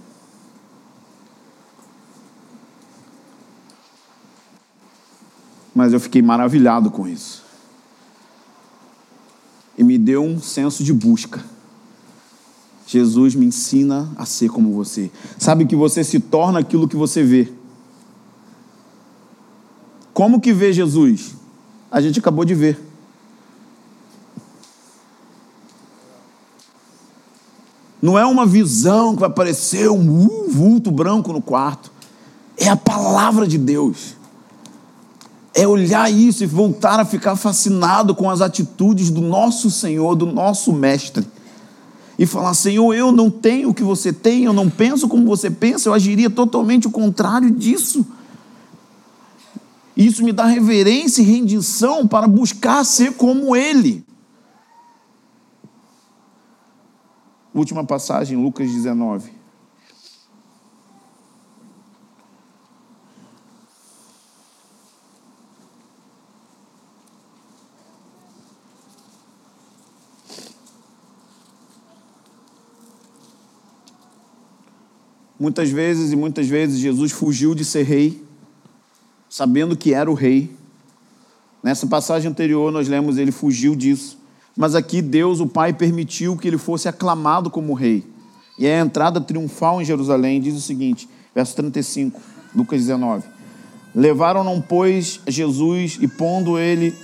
[5.73, 7.43] mas eu fiquei maravilhado com isso.
[9.77, 11.43] E me deu um senso de busca.
[12.85, 15.09] Jesus me ensina a ser como você.
[15.39, 17.51] Sabe que você se torna aquilo que você vê.
[20.13, 21.35] Como que vê Jesus?
[21.89, 22.90] A gente acabou de ver.
[28.01, 31.91] Não é uma visão que vai aparecer um vulto branco no quarto.
[32.57, 34.15] É a palavra de Deus
[35.53, 40.25] é olhar isso e voltar a ficar fascinado com as atitudes do nosso Senhor, do
[40.25, 41.25] nosso Mestre.
[42.17, 45.49] E falar: Senhor, eu não tenho o que você tem, eu não penso como você
[45.49, 48.05] pensa, eu agiria totalmente o contrário disso.
[49.95, 54.03] Isso me dá reverência e rendição para buscar ser como Ele.
[57.53, 59.41] Última passagem, Lucas 19.
[75.37, 78.23] Muitas vezes e muitas vezes Jesus fugiu de ser rei,
[79.27, 80.55] sabendo que era o rei.
[81.63, 84.20] Nessa passagem anterior nós lemos ele fugiu disso.
[84.61, 88.05] Mas aqui Deus, o Pai, permitiu que ele fosse aclamado como rei.
[88.59, 92.21] E a entrada triunfal em Jerusalém diz o seguinte, verso 35,
[92.55, 93.23] Lucas 19.
[93.95, 96.95] Levaram-no, pois, Jesus e pondo ele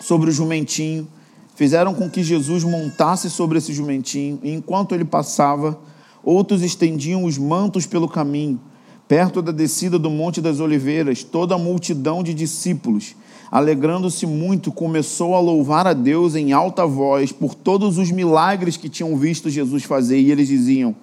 [0.00, 1.06] sobre o jumentinho,
[1.54, 5.78] fizeram com que Jesus montasse sobre esse jumentinho, e enquanto ele passava,
[6.24, 8.60] Outros estendiam os mantos pelo caminho.
[9.06, 13.14] Perto da descida do Monte das Oliveiras, toda a multidão de discípulos,
[13.50, 18.88] alegrando-se muito, começou a louvar a Deus em alta voz por todos os milagres que
[18.88, 20.18] tinham visto Jesus fazer.
[20.18, 20.94] E eles diziam: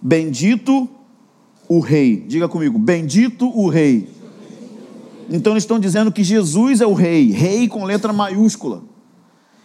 [0.00, 0.88] Bendito
[1.68, 2.24] o Rei.
[2.26, 4.08] Diga comigo: Bendito o Rei.
[5.30, 8.82] Então eles estão dizendo que Jesus é o Rei, Rei com letra maiúscula.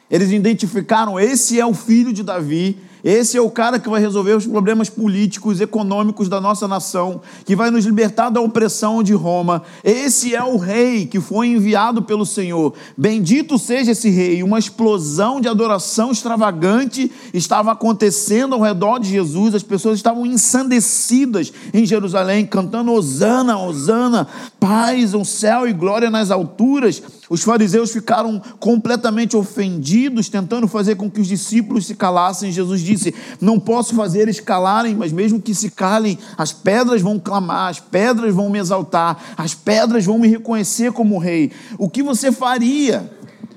[0.09, 4.31] Eles identificaram: esse é o filho de Davi esse é o cara que vai resolver
[4.31, 9.63] os problemas políticos, econômicos da nossa nação, que vai nos libertar da opressão de Roma.
[9.83, 12.73] Esse é o rei que foi enviado pelo Senhor.
[12.97, 14.41] Bendito seja esse rei.
[14.41, 19.53] Uma explosão de adoração extravagante estava acontecendo ao redor de Jesus.
[19.53, 24.27] As pessoas estavam ensandecidas em Jerusalém, cantando Hosana, Hosana,
[24.61, 27.03] paz no céu e glória nas alturas.
[27.29, 32.51] Os fariseus ficaram completamente ofendidos, tentando fazer com que os discípulos se calassem.
[32.51, 37.17] Jesus disse: Não posso fazer eles calarem, mas mesmo que se calem, as pedras vão
[37.17, 41.51] clamar, as pedras vão me exaltar, as pedras vão me reconhecer como rei.
[41.77, 43.09] O que você faria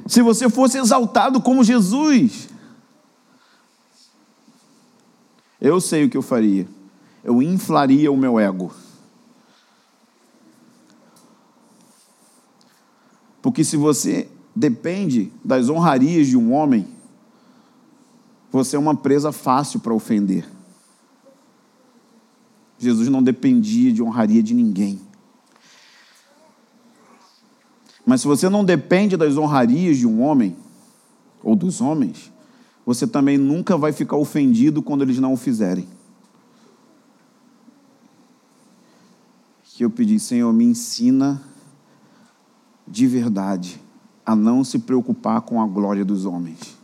[0.06, 2.48] se você fosse exaltado como Jesus?
[5.60, 6.68] Eu sei o que eu faria.
[7.24, 8.72] Eu inflaria o meu ego.
[13.46, 16.84] Porque se você depende das honrarias de um homem,
[18.50, 20.44] você é uma presa fácil para ofender.
[22.76, 25.00] Jesus não dependia de honraria de ninguém.
[28.04, 30.56] Mas se você não depende das honrarias de um homem,
[31.40, 32.32] ou dos homens,
[32.84, 35.86] você também nunca vai ficar ofendido quando eles não o fizerem.
[39.62, 41.40] Que eu pedi, Senhor, me ensina
[42.86, 43.80] de verdade
[44.24, 46.76] a não se preocupar com a glória dos homens.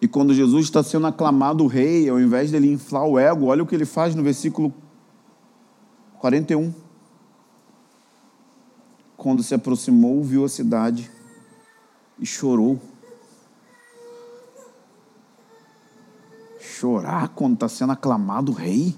[0.00, 3.66] E quando Jesus está sendo aclamado rei, ao invés dele inflar o ego, olha o
[3.66, 4.74] que ele faz no versículo
[6.18, 6.74] 41.
[9.16, 11.08] Quando se aproximou, viu a cidade
[12.18, 12.80] e chorou.
[16.60, 18.96] Chorar quando está sendo aclamado rei?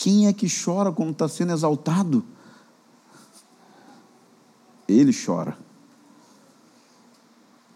[0.00, 2.24] Quem é que chora quando está sendo exaltado?
[4.88, 5.58] Ele chora.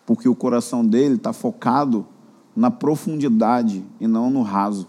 [0.07, 2.07] Porque o coração dele está focado
[2.57, 4.89] na profundidade e não no raso.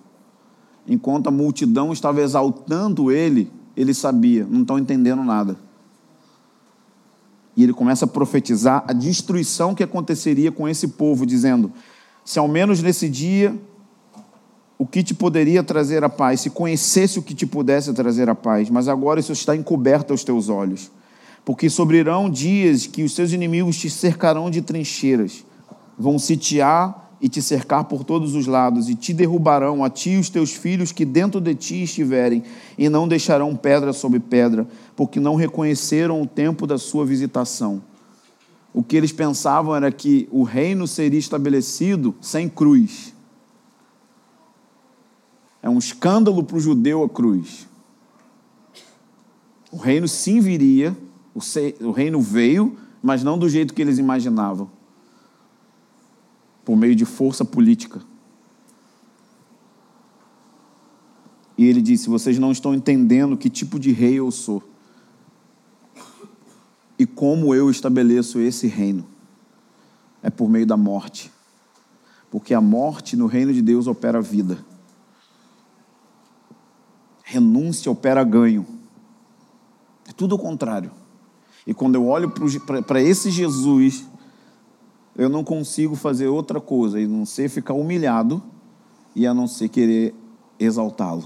[0.88, 5.58] Enquanto a multidão estava exaltando ele, ele sabia, não estão entendendo nada.
[7.54, 11.74] E ele começa a profetizar a destruição que aconteceria com esse povo, dizendo:
[12.24, 13.60] se ao menos nesse dia
[14.78, 18.36] o que te poderia trazer a paz, se conhecesse o que te pudesse trazer a
[18.36, 20.92] paz, mas agora isso está encoberto aos teus olhos.
[21.46, 25.46] Porque sobrirão dias que os seus inimigos te cercarão de trincheiras,
[25.98, 30.18] vão sitiar e te cercar por todos os lados, e te derrubarão a ti e
[30.18, 32.44] os teus filhos que dentro de ti estiverem,
[32.78, 37.82] e não deixarão pedra sobre pedra, porque não reconheceram o tempo da sua visitação.
[38.74, 43.15] O que eles pensavam era que o reino seria estabelecido sem cruz.
[45.66, 47.68] É um escândalo para o judeu a cruz.
[49.72, 50.96] O reino sim viria,
[51.82, 54.70] o reino veio, mas não do jeito que eles imaginavam
[56.64, 58.00] por meio de força política.
[61.58, 64.62] E ele disse: Vocês não estão entendendo que tipo de rei eu sou
[67.00, 69.04] e como eu estabeleço esse reino.
[70.22, 71.32] É por meio da morte.
[72.30, 74.64] Porque a morte no reino de Deus opera vida.
[77.28, 78.66] Renúncia opera ganho.
[80.08, 80.92] É tudo o contrário.
[81.66, 82.32] E quando eu olho
[82.86, 84.06] para esse Jesus,
[85.18, 88.44] eu não consigo fazer outra coisa e não ser ficar humilhado
[89.16, 90.14] e a não ser querer
[90.60, 91.26] exaltá-lo.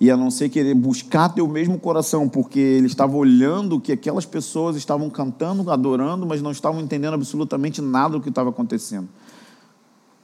[0.00, 4.26] E a não ser querer buscar teu mesmo coração, porque ele estava olhando que aquelas
[4.26, 9.08] pessoas estavam cantando, adorando, mas não estavam entendendo absolutamente nada do que estava acontecendo.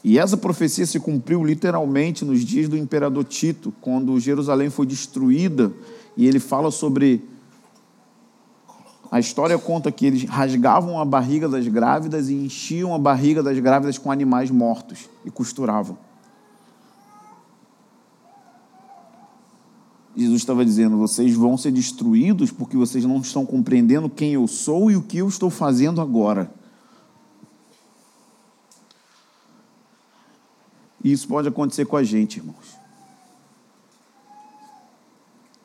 [0.05, 5.73] E essa profecia se cumpriu literalmente nos dias do imperador Tito, quando Jerusalém foi destruída,
[6.15, 7.27] e ele fala sobre
[9.11, 13.59] a história conta que eles rasgavam a barriga das grávidas e enchiam a barriga das
[13.59, 15.97] grávidas com animais mortos e costuravam.
[20.15, 24.91] Jesus estava dizendo: vocês vão ser destruídos porque vocês não estão compreendendo quem eu sou
[24.91, 26.53] e o que eu estou fazendo agora.
[31.05, 32.79] E isso pode acontecer com a gente, irmãos.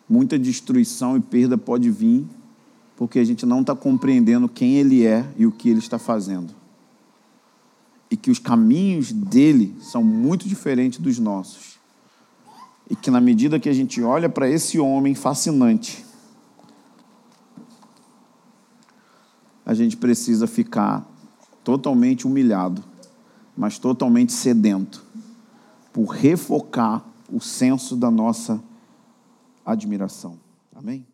[0.07, 2.27] Muita destruição e perda pode vir
[2.97, 6.53] porque a gente não está compreendendo quem Ele é e o que Ele está fazendo.
[8.11, 11.79] E que os caminhos dele são muito diferentes dos nossos.
[12.89, 16.03] E que na medida que a gente olha para esse homem fascinante,
[19.65, 21.07] a gente precisa ficar
[21.63, 22.83] totalmente humilhado,
[23.55, 25.05] mas totalmente sedento,
[25.99, 28.63] por refocar o senso da nossa
[29.65, 30.39] admiração.
[30.73, 31.05] Amém?